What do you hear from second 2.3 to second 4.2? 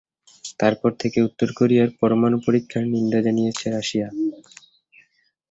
পরীক্ষার নিন্দা জানিয়েছে রাশিয়া।